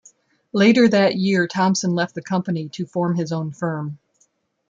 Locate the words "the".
2.15-2.23